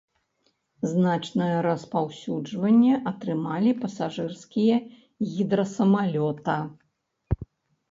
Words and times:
Значнае 0.93 1.49
распаўсюджванне 1.67 2.95
атрымалі 3.13 3.75
пасажырскія 3.83 4.81
гідрасамалёта. 5.37 6.59